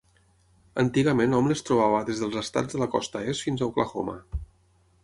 Antigament 0.83 1.35
hom 1.41 1.49
les 1.51 1.61
trobava 1.67 2.01
des 2.09 2.23
dels 2.25 2.41
estats 2.43 2.77
de 2.79 2.83
la 2.87 2.89
Costa 2.99 3.23
Est 3.35 3.47
fins 3.49 3.65
a 3.67 3.71
Oklahoma. 3.71 4.19